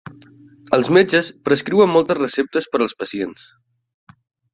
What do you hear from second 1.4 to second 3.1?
prescriuen moltes receptes per als